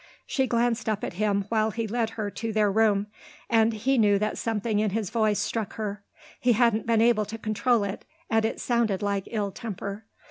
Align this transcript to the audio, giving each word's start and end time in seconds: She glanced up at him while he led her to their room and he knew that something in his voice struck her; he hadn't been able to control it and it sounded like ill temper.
She 0.25 0.47
glanced 0.47 0.89
up 0.89 1.03
at 1.03 1.13
him 1.21 1.45
while 1.49 1.69
he 1.69 1.85
led 1.85 2.11
her 2.17 2.31
to 2.31 2.51
their 2.51 2.71
room 2.71 3.05
and 3.51 3.71
he 3.71 3.99
knew 3.99 4.17
that 4.17 4.35
something 4.35 4.79
in 4.79 4.89
his 4.89 5.11
voice 5.11 5.37
struck 5.39 5.73
her; 5.73 6.03
he 6.39 6.53
hadn't 6.53 6.87
been 6.87 7.01
able 7.01 7.25
to 7.25 7.37
control 7.37 7.83
it 7.83 8.03
and 8.27 8.43
it 8.43 8.59
sounded 8.59 9.03
like 9.03 9.27
ill 9.29 9.51
temper. 9.51 10.05